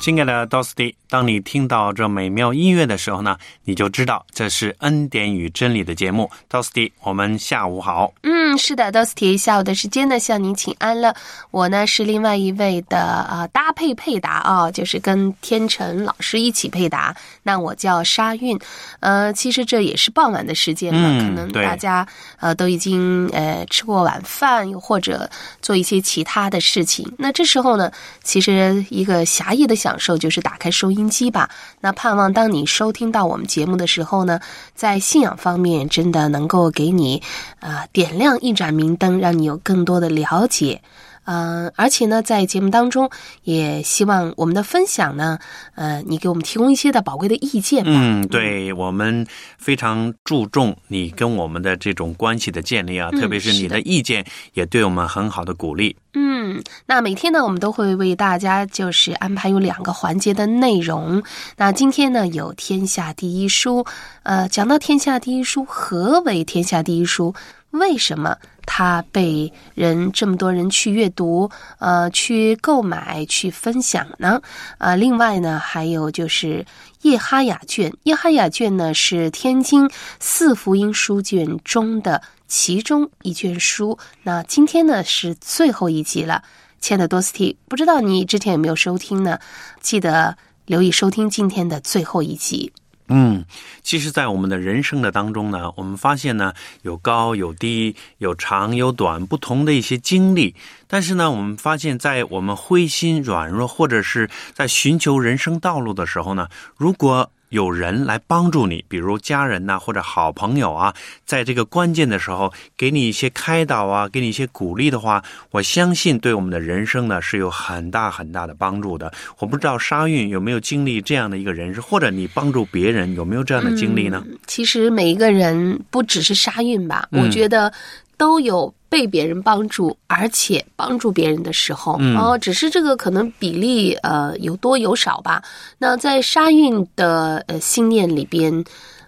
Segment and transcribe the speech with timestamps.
[0.00, 6.30] 亲爱的 Dosty，当你听到这美妙音乐的时候呢，你就知道这是恩典与真理的节目。
[6.48, 8.10] Dosty，我们下午好。
[8.22, 11.14] 嗯，是的，Dosty，下午的时间呢，向您请安了。
[11.50, 17.14] 我呢是另外一位的啊搭配配答啊，就是跟天成老师一起配答。
[17.42, 18.58] 那我叫沙韵，
[19.00, 22.08] 呃，其实这也是傍晚的时间了，嗯可能大家
[22.38, 25.28] 呃都已经呃吃过晚饭，又或者
[25.60, 27.06] 做一些其他的事情。
[27.18, 31.50] 那这时候呢，其实一个狭义的享受就是打开收音机吧。
[31.80, 34.38] 那盼望当你收听到我们节目的时候呢，
[34.72, 37.20] 在信仰方面真的能够给你
[37.58, 40.80] 啊点亮一盏明灯，让你有更多的了解。
[41.24, 43.08] 嗯、而且呢，在节目当中，
[43.44, 45.38] 也希望我们的分享呢，
[45.74, 47.92] 呃，你给我们提供一些的宝贵的意见吧。
[47.94, 49.26] 嗯，对我们
[49.58, 55.96] 非常注重你跟我们的这种关系的建立啊，嗯特别是你的意见也对我们很好的鼓励。
[56.14, 61.22] 嗯，那每天呢，我们都会为大家就是安排有两个环节的内容。
[61.56, 63.86] 那今天呢，有天下第一书。
[64.24, 67.32] 呃，讲到天下第一书，何为天下第一书？
[67.70, 74.40] 为什么它被人这么多人去阅读、呃，去购买、去分享呢？
[74.78, 76.64] 啊、另外呢，还有就是
[77.02, 77.92] 叶哈雅卷。
[78.02, 83.98] 叶哈雅卷呢是天津四福音书卷中的其中一卷书。
[84.22, 86.42] 那今天呢是最后一集了，
[86.80, 89.38] 亲爱的多斯蒂，不知道你之前有没有收听呢？
[89.80, 92.72] 记得留意收听今天的最后一集。
[93.12, 93.44] 嗯，
[93.82, 100.54] 其实，在我们的人生的当中呢，我们发现呢，有高有低，有长有短，不同的一些经历。
[100.86, 110.94] 但是呢，我们发现，在我们灰心软弱，或者是在寻求人生道路的时候呢，如果有人来帮助你，比如家人呐、或者好朋友啊，
[111.24, 119.12] 在这个关键的时候给你一些开导啊，给你一些鼓励的话，我相信对我们的人生呢是有很大很大的帮助的。
[119.38, 124.24] 我不知道沙运有没有经历这样的一个人生，或者你帮助别人有没有这样的经历呢？
[124.46, 127.72] 其实每一个人不只是沙运吧，嗯我觉得
[128.20, 131.96] 都有被别人帮助，而且帮助别人的时候。
[131.98, 135.42] 嗯哦，只是这个可能比例呃有多有少吧。
[135.78, 138.62] 那在沙运的呃信念里边，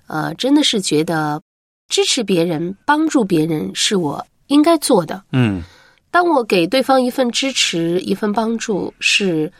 [0.07, 1.43] 呃，真的是觉得
[1.89, 5.23] 支持别人、帮助别人是我应该做的。
[5.33, 5.63] 嗯
[6.11, 9.53] 当我给对方一份支持、一份帮助，是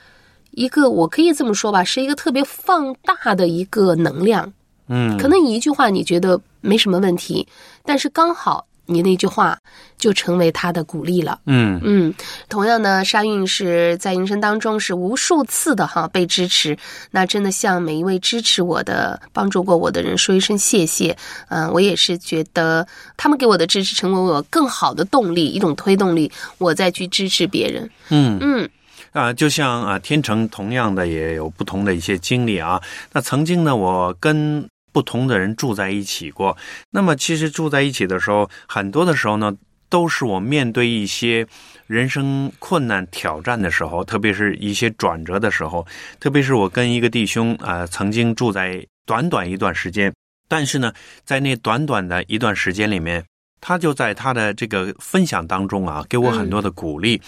[0.53, 4.51] 一个我可以这么说吧，是一个特别放大的一个能量。
[4.89, 7.47] 嗯，可能你一句话你觉得没什么问题，
[7.85, 9.57] 但是刚好你那句话
[9.97, 11.39] 就成为他的鼓励了。
[11.47, 12.15] 嗯嗯，
[12.49, 16.77] 同样呢，沙运是在人生当中是无数次的哈被支持，
[17.11, 21.17] 那真的向每一位支持我的、帮助过我的人说一声谢谢。
[21.49, 27.89] 嗯、我也是觉得他们给我的支持成为我更好的动力，一种推动力，我再去支持别人。
[28.11, 28.69] 嗯嗯
[29.13, 32.81] 啊、就像啊，天成同样的也有不同的一些经历啊。
[33.13, 36.57] 那曾经呢，我跟不同的人住在一起过。
[36.91, 39.57] 那么其实住在一起的时候，很多的时候呢，
[39.89, 41.47] 都是我面对一些
[41.87, 45.87] 人生困难挑战的时候，特别是一些转折的时候，
[46.21, 50.13] 特别是我跟一个弟兄啊、曾经住在短短一段时间，
[50.49, 50.93] 但是呢，
[51.25, 53.25] 在那短短的一段时间里面，
[53.63, 57.19] 他就在他的这个分享当中啊，给我很多的鼓励。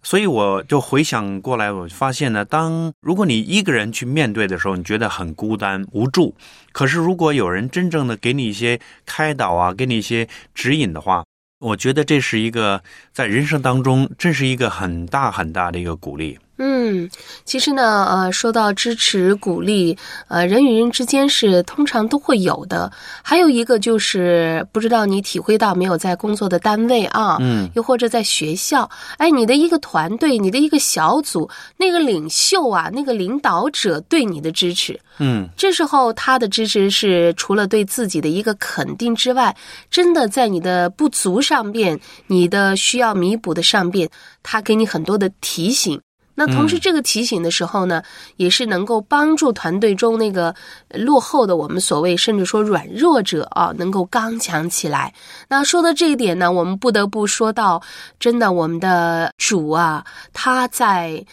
[0.00, 6.32] 所以我就回想过来，我发现呢，当如果你一个人去面对的时候，你觉得很孤单无助；
[6.70, 11.24] 可是如果有人真正的给你一些开导啊，给你一些指引的话，
[11.58, 12.80] 我觉得这是一个
[13.12, 16.38] 在人生当中，这是一个很大很大的一个鼓励。
[16.58, 17.08] 嗯，
[17.44, 19.96] 其实呢，呃，说到支持、鼓励，
[20.26, 22.90] 呃，人与人之间是通常都会有的。
[23.22, 39.54] 还有一个就是，不知道你体会到没有，在工作的单位啊，嗯，又或者在学校，哎，你的一个团队、你的一个小组，那个领袖啊，那个领导者对你的支持，嗯这时候他的支持是除了对自己的一个肯定之外，
[39.90, 44.08] 真的在你的不足上边、你的需要弥补的上边，
[44.42, 46.00] 他给你很多的提醒。
[46.38, 48.00] 那同时，这个提醒的时候呢，
[48.36, 50.54] 也是能够帮助团队中那个
[50.94, 55.12] 落后的我们所谓甚至说软弱者啊，能够刚强起来。
[55.48, 57.82] 那说到这一点呢，我们不得不说到，
[58.20, 61.26] 真的，我们的主啊，他在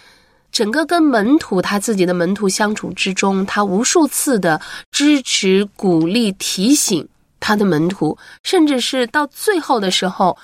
[0.51, 4.59] 整个跟门徒他自己的门徒相处之中，他无数次的
[4.89, 7.07] 支持、鼓励、提醒
[7.39, 10.35] 他的门徒，甚至是到最后的时候，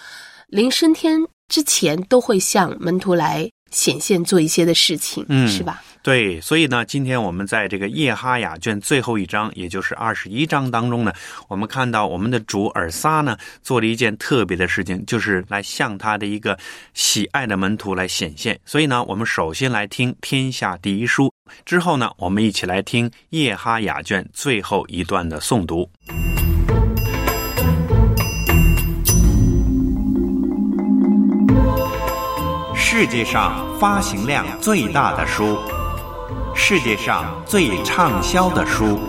[0.50, 3.50] 临升天之前，都会向门徒来。
[3.72, 5.82] 显现做一些的事情，嗯，是吧？
[6.04, 11.14] 对，所以呢，今天我们在这个叶哈雅卷最后一章，也就是二十一章当中呢，
[11.48, 16.58] 我们看到我们的主尔撒呢做了一件特别的事情，就是来向他的一个
[16.96, 18.60] 喜爱的门徒来显现。
[18.66, 21.32] 所以呢，我们首先来听天下第一书，
[21.66, 25.88] 之后呢，我们一起来听叶哈雅卷最后一段的诵读。
[32.94, 35.58] 世界上发行量最大的书，
[36.54, 39.00] 世界上最畅销的书，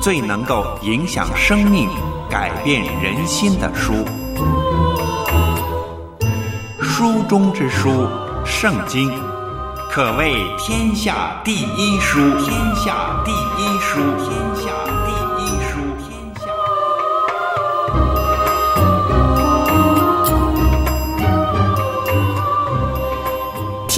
[0.00, 1.88] 最能够影响生命、
[2.28, 4.04] 改变人心的书，
[6.82, 8.08] 书中之书，
[8.44, 9.08] 圣经，
[9.88, 12.18] 可谓天下第一书。
[12.40, 14.00] 天下第一书。
[14.18, 14.99] 天下。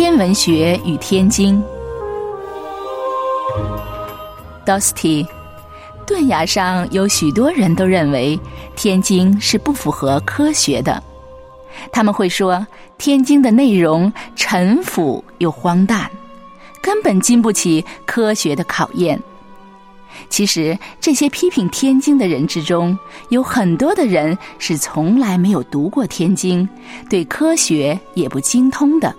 [0.02, 1.62] 天文学与天经
[4.66, 5.24] ，Dosty，
[6.04, 8.36] 顿崖上有许多人都认为
[8.74, 11.00] 天经是不符合科学的。
[11.92, 12.66] 他们会说
[12.98, 16.10] 天经的内容陈腐又荒诞，
[16.82, 19.16] 根本经不起科学的考验。
[20.28, 22.98] 其实，这些批评天经的人之中，
[23.28, 26.68] 有很多的人是从来没有读过天经，
[27.08, 29.14] 对科学也不精通的。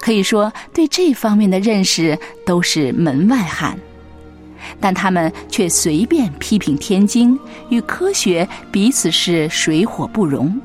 [0.00, 3.78] 可以说，对这方面的认识都是门外汉，
[4.80, 7.38] 但他们却随便批评天津，
[7.68, 10.60] 与科学彼此是水火不容。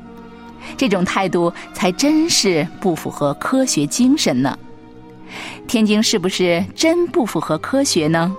[0.76, 4.58] 这种态度才真是不符合科学精神呢。
[5.66, 8.34] 天津是不是真不符合科学呢？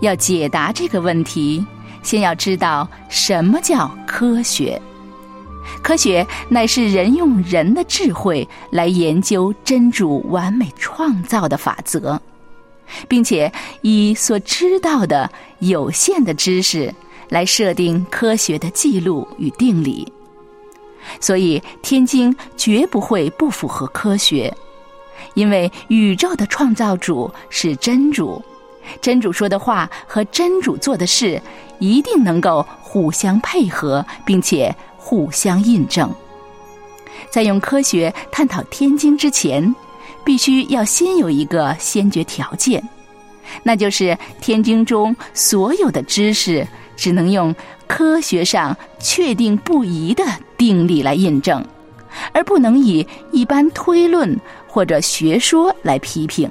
[0.00, 1.64] 要解答这个问题，
[2.02, 4.80] 先要知道什么叫科学。
[5.82, 12.18] 科学乃是人用人的智慧来研究真主完美创造的法则，
[13.06, 13.52] 并且
[13.82, 15.30] 以所知道的
[15.60, 16.92] 有限的知识
[17.28, 20.12] 来设定科学的记录与定理。
[21.20, 24.52] 所以，天经绝不会不符合科学，
[25.34, 28.42] 因为宇宙的创造主是真主，
[29.00, 31.40] 真主说的话和真主做的事
[31.78, 34.74] 一定能够互相配合，并且。
[35.06, 36.12] 互相印证。
[37.30, 39.72] 在用科学探讨天经之前，
[40.24, 42.82] 必须要先有一个先决条件，
[43.62, 46.66] 那就是天经中所有的知识
[46.96, 47.54] 只能用
[47.86, 50.24] 科学上确定不疑的
[50.58, 51.64] 定理来印证，
[52.32, 54.36] 而不能以一般推论
[54.66, 56.50] 或者学说来批评，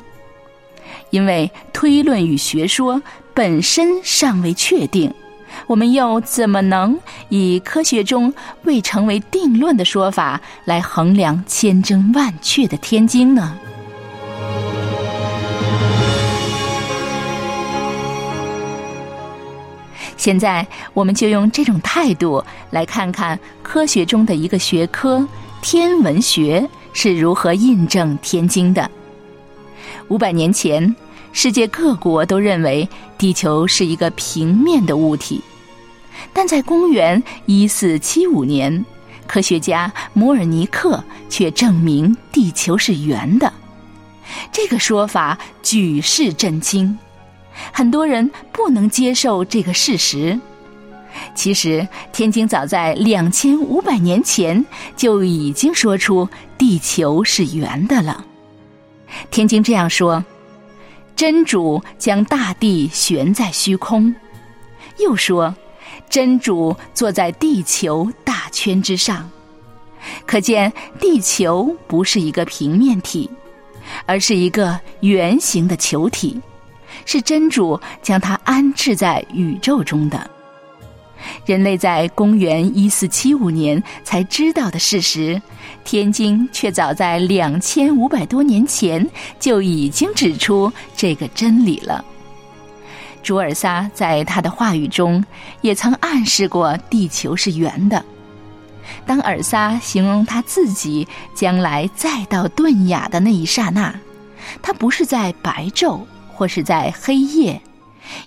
[1.09, 3.01] 因为推论与学说
[3.33, 5.13] 本身尚未确定。
[5.67, 6.97] 我们又怎么能
[7.29, 13.57] 以科学中未成为定论的说法来衡量千真万确的天经呢？
[20.17, 25.27] 现在，我们就用这种态度来看看科学中的一个学科——
[25.61, 28.89] 天文学是如何印证天经的。
[30.07, 30.95] 五百年前。
[31.37, 32.87] 世界各国都认为
[33.17, 35.41] 地球是一个平面的物体，
[36.31, 38.85] 但在公元一四七五年，
[39.27, 43.51] 科学家摩尔尼克却证明地球是圆的。
[44.49, 46.97] 这个说法举世震惊，
[47.73, 50.39] 很多人不能接受这个事实。
[51.35, 54.65] 其实，天经早在两千五百年前
[54.95, 58.25] 就已经说出地球是圆的了。
[59.29, 60.23] 天经这样说。
[61.15, 64.13] 真主将大地悬在虚空，
[64.99, 65.55] 又说，
[66.09, 69.29] 真主坐在地球大圈之上，
[70.25, 73.29] 可见地球不是一个平面体，
[74.05, 76.39] 而是一个圆形的球体，
[77.05, 80.34] 是真主将它安置在宇宙中的。
[81.45, 85.41] 人类在公元一四七五年才知道的事实，
[85.83, 89.07] 天经却早在两千五百多年前
[89.39, 92.03] 就已经指出这个真理了。
[93.23, 95.23] 朱尔撒在他的话语中
[95.61, 98.05] 也曾暗示过地球是圆的。
[99.05, 103.93] 当尔撒形容他自己将来再到顿雅的那一刹那，
[104.61, 106.01] 他不是在白昼
[106.31, 107.59] 或是在黑夜，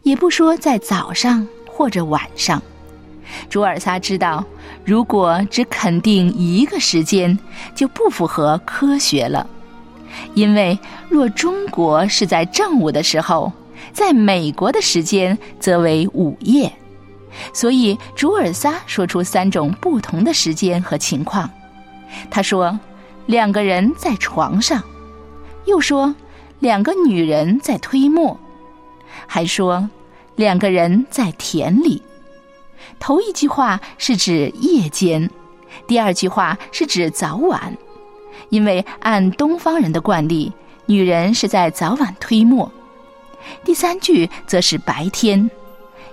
[0.03, 2.61] 也不说在早上或者晚上。
[3.49, 4.45] 朱尔撒知道，
[4.85, 7.39] 如果只肯定一个时间，
[7.75, 9.47] 就不符合科学了。
[10.35, 13.53] 因为若中国是在正午的时候，
[13.93, 16.73] 在美国的时间则为午夜，
[17.53, 21.49] 所以朱尔撒说出三种不同的时间和情况。
[22.31, 22.79] 他说，
[23.27, 24.83] 两个人在床上，
[25.67, 26.15] 又说
[26.59, 28.39] 两个女人在推磨，
[29.27, 29.89] 还说
[30.37, 32.03] 两个人在田里。
[32.99, 35.29] 头一句话是指夜间，
[35.87, 37.77] 第二句话是指早晚，
[38.49, 40.53] 因为按东方人的惯例，
[40.87, 42.71] 女人是在早晚推磨。
[43.65, 45.51] 第三句则是白天，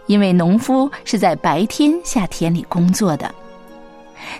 [0.05, 3.33] 因为农夫是在白天下田里工作的。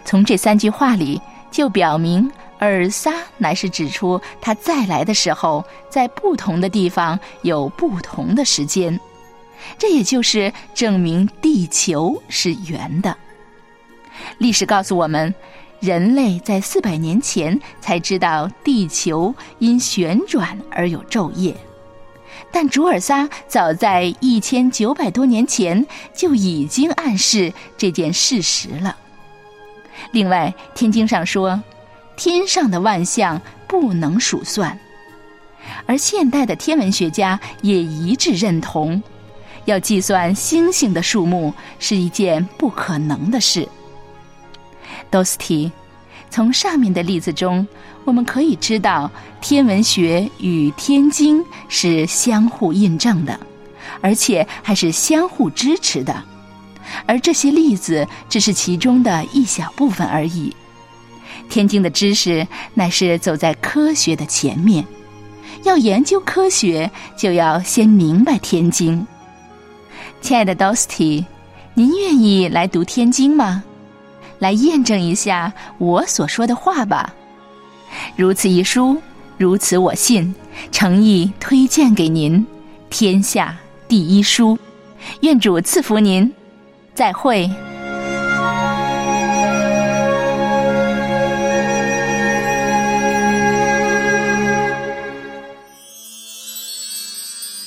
[0.04, 1.20] 从这三句话里
[1.52, 8.98] 就表明，尔撒乃是指出他再来的时候，在不同的地方有不同的时间。
[9.78, 13.16] 这也就是证明地球是圆的。
[14.38, 15.34] 历史告诉我们，
[15.80, 21.56] 人类在四百年前才知道地球因旋转而有昼夜，
[22.52, 25.86] 但主尔撒早在一千九百多年前
[26.16, 28.96] 就已经暗示这件事实了。
[30.12, 31.62] 另外，《天经》上说，
[32.16, 34.80] 天上的万象不能数算，
[35.86, 39.02] 而现代的天文学家也一致认同。
[39.66, 43.68] 要计算星星的数目是一件不可能的事。
[45.12, 45.72] 多斯提，
[46.30, 47.68] 从上面的例子中，
[48.04, 49.10] 我们可以知道
[49.42, 53.40] 天文学与天经是相互印证的，
[54.02, 56.24] 而且还是相互支持的。
[57.06, 60.56] 而这些例子只是其中的一小部分而已。
[61.50, 64.86] 天经的知识乃是走在科学的前面。
[65.64, 69.06] 要研究科学，就要先明白天经。
[70.22, 71.26] 亲爱的 Dosty，
[71.74, 73.64] 您愿意来读《天经》吗？
[74.40, 77.14] 来验证一下我所说的话吧。
[78.16, 79.02] 如此一书，
[79.38, 80.36] 如此我信，
[80.72, 82.46] 诚意推荐给您，
[82.90, 83.56] 天下
[83.88, 84.58] 第一书。
[85.22, 86.32] 愿主赐福您，
[86.94, 87.50] 再会。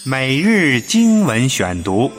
[0.04, 2.10] 每日经文选读。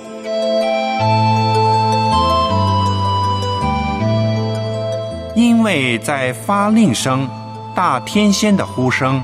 [5.59, 7.29] 因为在发令声、
[7.75, 9.21] 大天仙的呼声，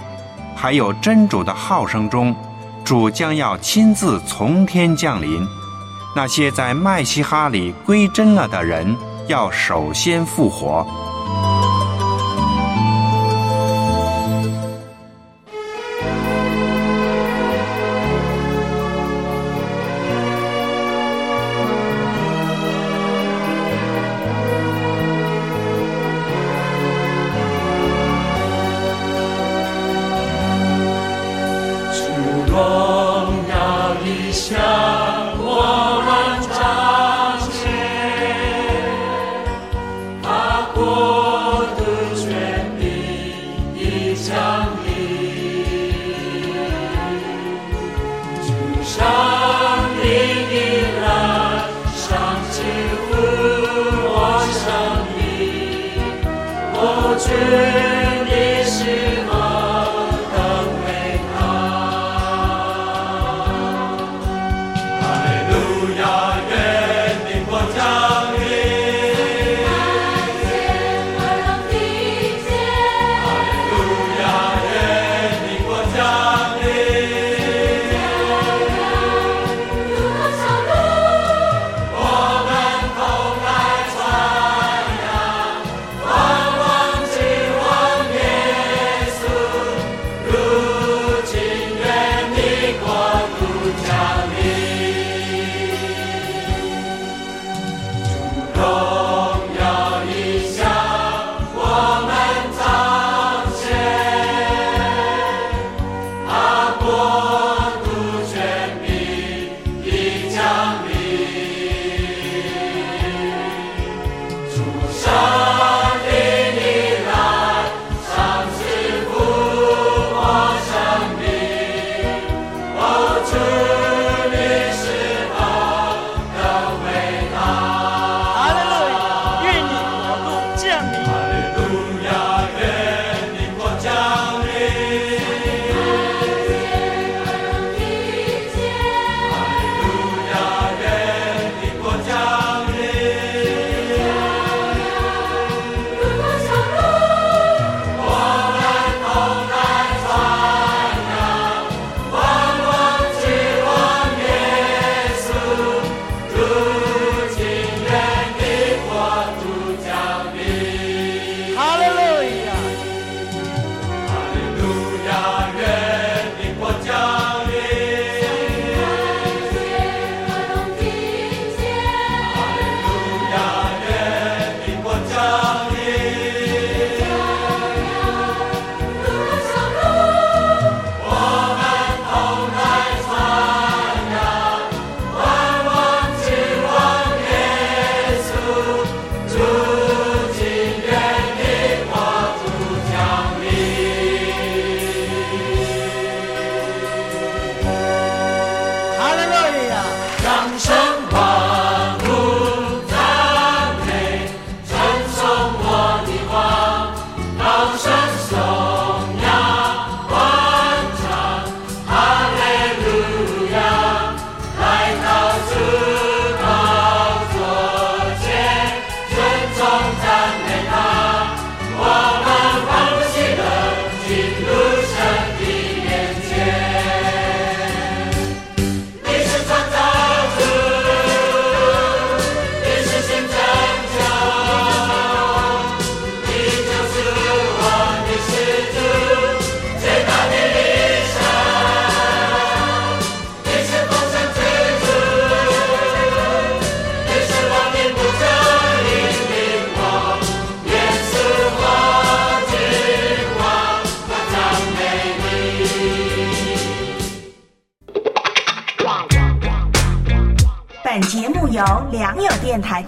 [0.54, 2.36] 还有真主的号声中，
[2.84, 5.48] 主将要亲自从天降临。
[6.14, 10.86] 那些在麦西哈里归真了的人，要首先复活。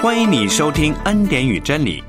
[0.00, 2.00] 欢迎你收听《恩典与真理》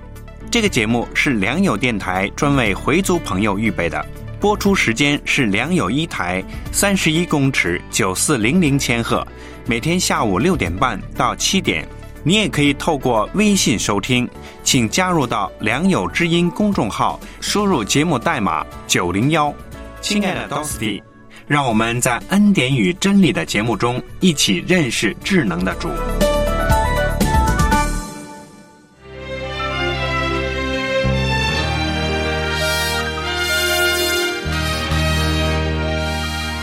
[0.51, 4.06] 这个节目，是良友电台专为回族朋友预备的。
[4.39, 9.25] 播出时间是良友一台三十一公尺九四零零千赫，
[9.65, 11.88] 每天下午六点半到七点。
[12.28, 14.28] 你也可以透过微信收听，
[14.64, 19.54] 请加入到良友之音公众号，输入节目代码九零幺。
[20.02, 21.04] 亲爱的 Dosty，
[21.46, 25.88] 让我们在恩典与真理的节目中一起认识智能的主。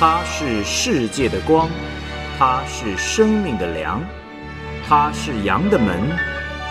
[0.00, 1.70] 它是世界的光，
[2.36, 4.02] 它是生命的粮，
[4.88, 6.10] 它是羊的门，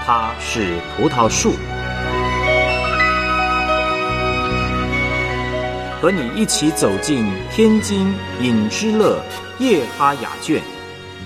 [0.06, 1.54] 它是葡萄树。
[6.02, 9.24] 和你一起走进天津隐之乐
[9.60, 10.60] 叶哈雅卷，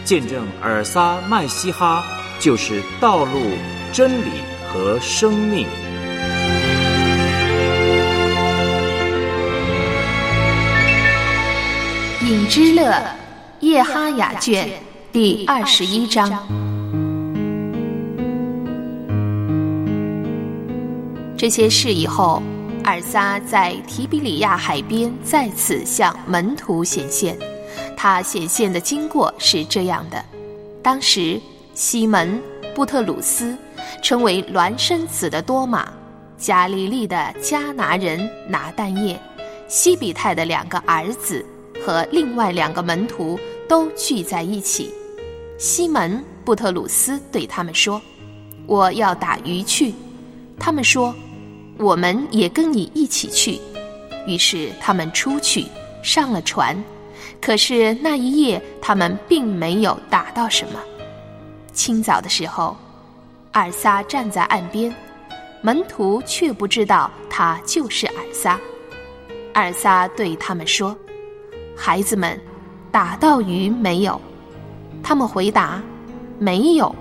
[0.03, 2.03] 见证尔撒麦西哈
[2.39, 3.39] 就是道路、
[3.93, 4.31] 真理
[4.67, 5.65] 和生命。
[12.21, 12.93] 隐之乐
[13.61, 14.67] 叶哈雅卷
[15.13, 16.64] 第二十一章。
[21.45, 22.41] 这些事以后，
[22.84, 27.38] 尔撒在提比里亚海边再次向门徒显现。
[27.95, 30.25] 他显现的经过是这样的：
[30.81, 31.39] 当时
[31.75, 32.41] 西门、
[32.73, 33.55] 布特鲁斯，
[34.01, 35.88] 称为孪生子的多马，
[36.36, 39.15] 加利利的迦拿人拿但叶，
[39.67, 41.45] 西比泰的两个儿子。
[41.86, 44.91] 和另外两个门徒都聚在一起。
[45.60, 48.01] 西门布特鲁斯对他们说
[48.65, 49.93] ：“我要打鱼去。”
[50.58, 51.13] 他们说
[51.77, 53.59] ：“我们也跟你一起去。”
[54.27, 55.65] 于是他们出去
[56.01, 56.75] 上了船。
[57.41, 60.79] 可是那一夜他们并没有打到什么。
[61.73, 62.75] 清早的时候，
[63.51, 64.93] 尔撒站在岸边，
[65.61, 68.59] 门徒却不知道他就是尔撒。
[69.53, 70.95] 尔撒对他们说。
[71.77, 72.39] 孩子们，
[72.91, 74.19] 打到鱼没有？
[75.03, 75.83] 他们回答
[76.39, 76.95] ：“没有。”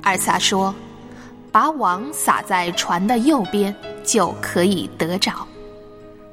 [0.00, 0.72] 二撒说
[1.52, 5.46] ：“把网撒在船的右边，就可以得着。”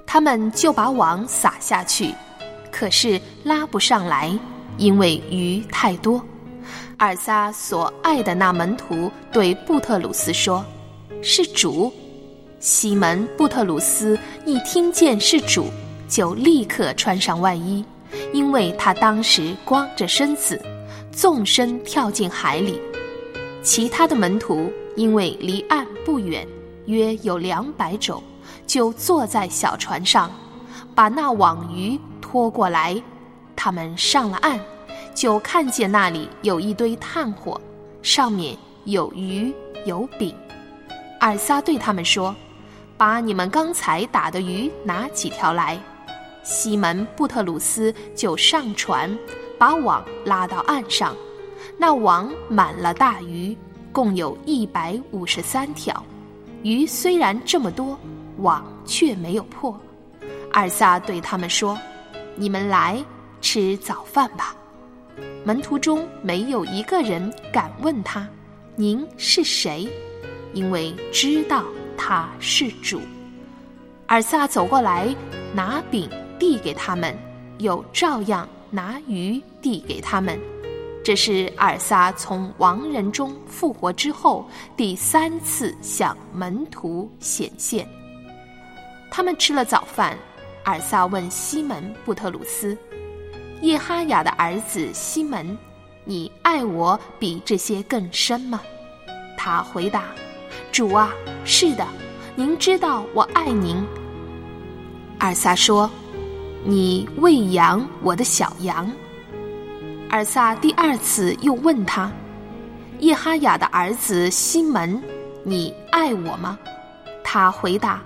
[0.07, 2.11] 他们就把网撒下去，
[2.71, 4.31] 可是拉不上来，
[4.77, 6.19] 因为鱼太多。
[6.97, 10.65] 二撒所爱的那门徒对布特鲁斯说
[11.21, 11.93] ：“是主。”
[12.59, 15.67] 西门布特鲁斯一听见是主。
[16.09, 17.85] 就立刻穿上外衣，
[18.33, 20.59] 因为他当时光着身子，
[21.11, 22.81] 纵身跳进海里。
[23.61, 26.45] 其他的门徒因为离岸不远，
[26.87, 28.21] 约有两百肘，
[28.67, 30.29] 就坐在小船上，
[30.93, 33.01] 把那网鱼拖过来。
[33.55, 34.59] 他们上了岸，
[35.15, 37.59] 就看见那里有一堆炭火，
[38.01, 39.53] 上面有鱼
[39.85, 40.35] 有饼。
[41.21, 42.35] 尔撒对他们说
[42.97, 45.79] ：“把你们刚才打的鱼拿几条来。”
[46.43, 49.17] 西门布特鲁斯就上船，
[49.57, 51.15] 把网拉到岸上。
[51.77, 53.57] 那网满了大鱼，
[53.91, 56.03] 共有一百五十三条。
[56.63, 57.97] 鱼虽然这么多，
[58.37, 59.79] 网却没有破。
[60.51, 61.77] 二撒对他们说
[62.35, 63.03] ：“你们来
[63.41, 64.55] 吃早饭吧。”
[65.45, 68.27] 门徒中没有一个人敢问他
[68.75, 69.87] ：“您是谁？”
[70.53, 71.63] 因为知道
[71.97, 72.99] 他是主。
[74.07, 75.13] 尔撒走过来，
[75.53, 76.09] 拿饼。
[76.39, 77.13] 递给他们，
[77.57, 80.39] 又照样拿鱼递给他们。
[81.09, 87.89] 这是尔撒从亡人中复活之后第三次向门徒显现。
[89.09, 90.15] 他们吃了早饭，
[90.65, 92.77] 尔撒问西门布特鲁斯
[93.63, 95.57] ：“叶哈雅的儿子西门，
[96.05, 98.61] 你爱我比这些更深吗？”
[99.35, 100.09] 他回答
[100.71, 101.11] ：“主啊，
[101.43, 101.87] 是的，
[102.35, 103.83] 您知道我爱您。”
[105.17, 105.89] 尔撒说。
[106.63, 108.91] 你喂养我的小羊。
[110.09, 112.11] 尔萨第二次又问他
[112.99, 114.99] ：“叶哈雅的儿子西门，
[115.43, 116.57] 你爱我吗？”
[117.23, 118.01] 他回答：“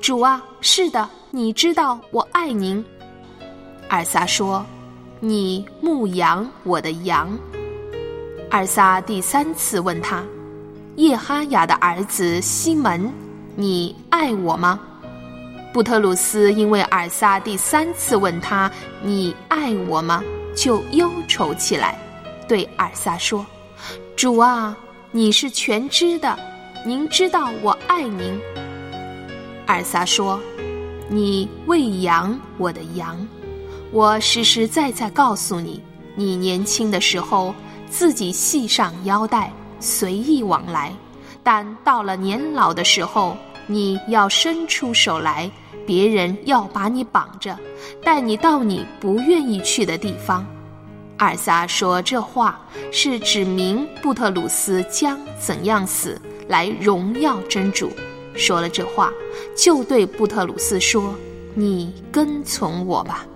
[0.00, 2.84] 主啊，是的，你知道我爱您。”
[3.90, 4.64] 尔萨说
[5.18, 7.36] ：“你牧羊我的羊。”
[8.52, 10.22] 尔萨第三次问他
[10.94, 13.12] ：“叶哈雅的儿子西门，
[13.56, 14.78] 你爱我吗？”
[15.74, 18.70] 布特鲁斯因为尔萨第三次问他
[19.02, 20.22] ：“你爱我吗？”
[20.60, 21.96] 就忧愁起来，
[22.48, 23.46] 对尔撒说
[24.16, 24.76] ：“主啊，
[25.12, 26.36] 你是全知的，
[26.84, 28.36] 您知道我爱您。”
[29.68, 30.40] 尔撒说
[31.08, 33.16] ：“你喂养我的羊，
[33.92, 35.80] 我实实在在告诉你，
[36.16, 37.54] 你年轻的时候
[37.88, 40.90] 自己系上腰带，随意往来；
[41.44, 43.36] 但到了年老的时候，
[43.68, 45.48] 你要伸出手来，
[45.86, 47.56] 别人要把你绑着，
[48.02, 50.44] 带你到你不愿意去的地方。”
[51.18, 52.60] 尔撒说这话
[52.92, 57.90] 是指明布特鲁斯将怎样死来荣耀真主。
[58.34, 59.12] 说了这话，
[59.56, 61.14] 就对布特鲁斯说
[61.54, 63.26] ：“你跟从我吧。”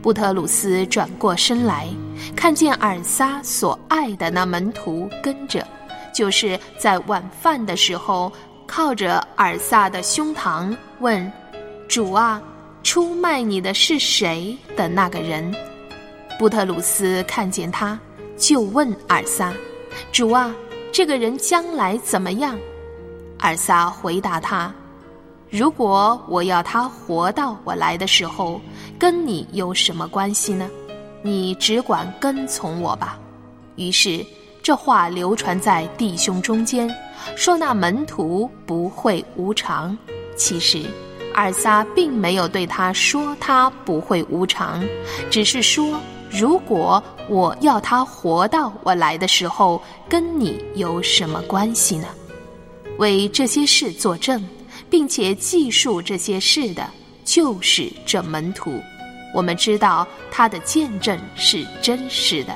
[0.00, 1.88] 布特鲁斯转过身来，
[2.36, 5.66] 看见尔撒所爱的那门徒跟着，
[6.14, 8.32] 就是在晚饭的时候
[8.68, 11.32] 靠着尔萨的胸膛问
[11.88, 12.40] ：“主啊，
[12.84, 15.52] 出卖你的是谁的那个人？”
[16.38, 17.98] 布特鲁斯看见他，
[18.36, 19.52] 就问尔萨
[20.12, 20.54] ：“主啊，
[20.92, 22.56] 这个人将来怎么样？”
[23.40, 24.72] 尔萨回答他
[25.50, 28.60] ：“如果我要他活到我来的时候，
[28.98, 30.68] 跟你有什么关系呢？
[31.22, 33.18] 你只管跟从我吧。”
[33.76, 34.24] 于是
[34.68, 36.94] 这话流传在弟兄中间，
[37.34, 39.96] 说那门徒不会无常。
[40.36, 40.84] 其实
[41.32, 44.86] 二撒并没有对他说他不会无常，
[45.30, 45.98] 只是说。
[46.30, 52.06] 如果我要他活到我来的时候，跟你有什么关系呢？
[52.98, 54.46] 为这些事作证，
[54.90, 56.86] 并且记述这些事的，
[57.24, 58.78] 就是这门徒。
[59.34, 62.54] 我们知道他的见证是真实的。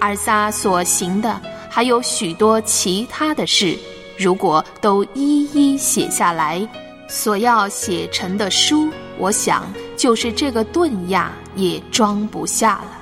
[0.00, 3.78] 尔撒所行的还有许多其他的事，
[4.18, 6.66] 如果都一一写下来，
[7.08, 11.32] 所要写成的书，我想就是这个顿亚。
[11.58, 12.92] 也装不下了。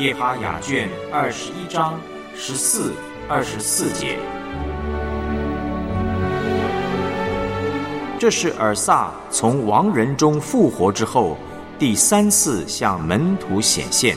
[0.00, 2.00] 耶哈雅卷二十一章
[2.34, 2.92] 十四、
[3.32, 4.18] 二十四节，
[8.18, 11.38] 这是尔萨从亡人中复活之后
[11.78, 14.16] 第三次向门徒显现。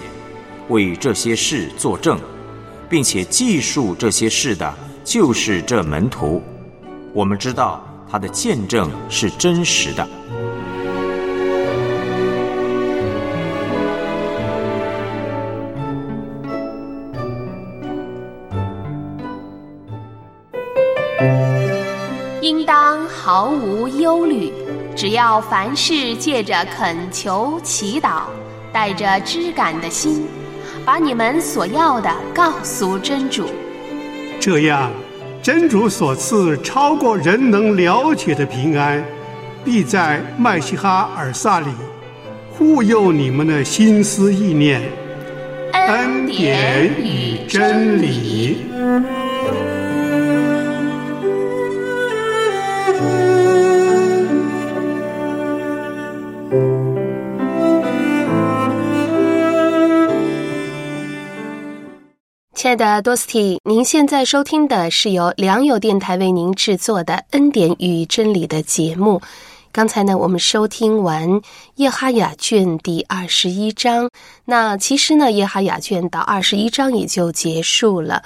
[0.69, 2.19] 为这些事作证，
[2.89, 4.73] 并且记述这些事的，
[5.03, 6.41] 就是这门徒。
[7.13, 10.09] 我们知道他的见证是真实的。
[23.43, 24.53] 毫无忧虑，
[24.95, 28.21] 只要凡事借着恳求、祈祷，
[28.71, 30.25] 带着知感的心。
[30.85, 33.49] 把你们所要的告诉真主，
[34.39, 34.89] 这样，
[35.41, 39.03] 真主所赐超过人能了解的平安，
[39.65, 41.67] 必在麦西哈尔萨里
[42.57, 44.81] 护佑你们的心思意念，
[45.73, 48.59] 恩典与真理。
[62.53, 69.21] 亲爱的多斯蒂，您现在收听的是由良友电台为您制作的《恩典与真理》的节目。
[69.73, 71.29] 刚才呢，我们收听完
[71.75, 74.09] 《叶哈雅卷》第二十一章。
[74.45, 78.23] 那其实呢，《叶哈雅卷》到二十一章也就结束了。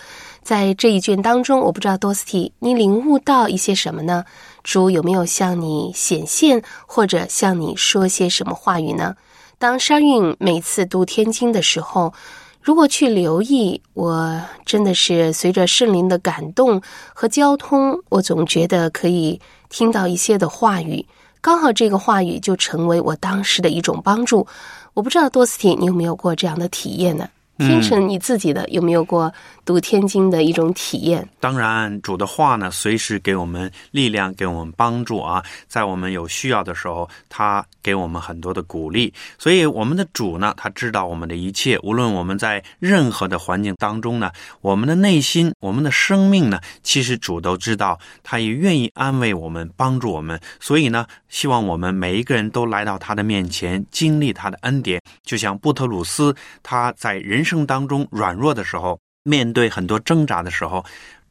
[0.47, 4.23] 在这一卷当中，我不知道多斯蒂，你领悟到一些什么呢？
[4.63, 9.13] 主有没有向你显现，或者向你说些什么话语呢？
[9.57, 12.13] 当沙韵每次读天经的时候。
[12.61, 16.81] 如果去留意，我真的是随着圣灵的感动
[17.13, 21.05] 和交通，我总觉得可以听到一些的话语，
[21.41, 24.47] 刚好这个话语就成为我当时的一种帮助。
[24.93, 27.27] 我不知道多斯蒂，你有没有过这样的体验呢？
[27.59, 29.33] 天成你自己的有没有过
[29.67, 31.27] 读天经的一种体验？
[31.41, 35.43] 当然，主的话呢，随时给我们力量，给我们帮助啊！
[35.67, 39.13] 在我们有需要的时候，他给我们很多的鼓励。
[39.37, 50.39] 所以，我们的主呢，他知道我们的一切，无论我们在任何的环境当中呢，我们的内心、我们的生命呢，其实主都知道，他也愿意安慰我们、帮助我们。
[50.59, 57.47] 所以呢，希望我们每一个人都来到他的面前，经历他的恩典，就像布特鲁斯他在人。
[57.47, 60.85] 生当中软弱的时候，面对很多挣扎的时候，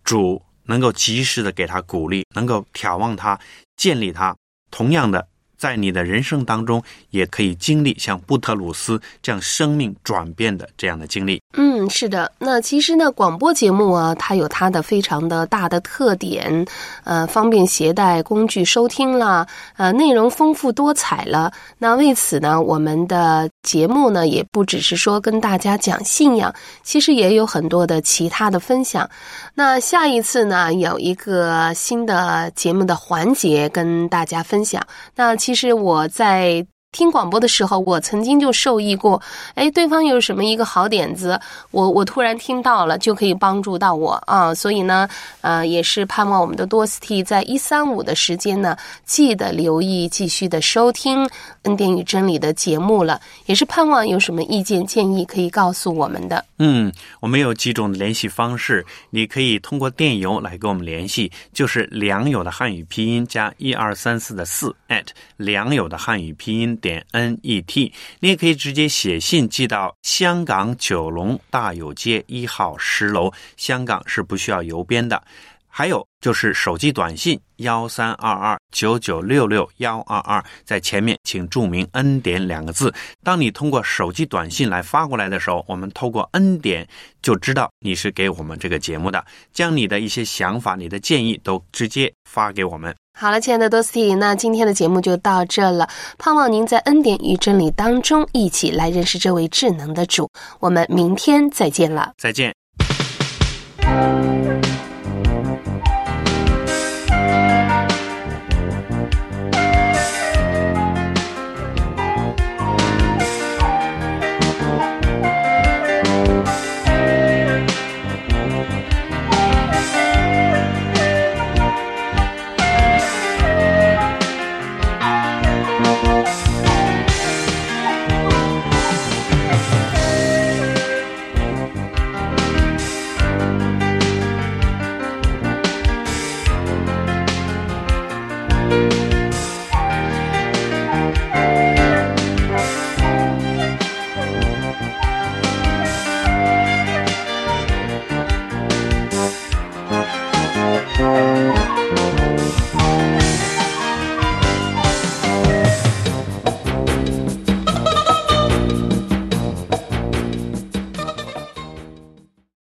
[0.05, 3.41] 主能够及时的给他鼓励，能够眺望他，
[3.75, 4.37] 建立他。
[4.71, 11.41] 同样的，在你的人生当中也可以经历像布特鲁斯这样生命转变的这样的经历。
[11.57, 12.31] 嗯，是的。
[12.39, 16.65] 那其实呢，广播节目啊，它有它的非常的大的特点，
[17.05, 21.53] 呃，方便携带工具收听啦，呃，内容丰富多彩了。
[21.79, 29.09] 那为此呢，我们的节目呢，也不只是说跟大家讲信仰，其实也有很多的其他的分享。
[29.55, 34.85] 那下一次呢，有一个新的节目的环节跟大家分享。
[35.15, 36.67] 那其实我在。
[36.97, 39.21] 听广播的时候，我曾经就受益过。
[39.55, 41.39] 哎，对方有什么一个好点子，
[41.71, 44.55] 我我突然听到了，就可以帮助到我啊。
[44.55, 45.07] 所以呢，
[45.43, 51.29] 呃，也是盼望我们的多斯蒂在一三五的时间呢，记得留意继续的收听
[51.65, 53.21] 恩典与真理的节目了。
[53.45, 56.43] 也是盼望有什么意见建议可以告诉我们的。
[56.57, 65.05] 嗯，我们有几种联系方式，你可以通过电邮来跟我们联系，就是良友的汉语拼音加一二三四的四 at
[65.37, 66.75] 良友的汉语拼音。
[66.87, 75.21] 点 n e t，你也可以直接写信寄到香港九龙大有街一号十楼，香港是不需要邮编的。
[75.69, 82.95] 还有就是手机短信幺三二二九九六六幺二二，在前面请注明“恩典”两个字。
[83.23, 86.89] 当你通过手机短信来发过来的时候，我们透过“恩典”
[87.21, 89.23] 就知道你是给我们这个节目的，
[89.53, 92.97] 将你的一些想法、你的建议都直接发给我们。
[93.19, 95.89] 好了，亲爱的多斯蒂，那今天的节目就到这了。
[96.19, 100.29] 盼望您在恩典与真理当中一起来认识这位智能的主。
[100.61, 102.55] 我们明天再见了，再见。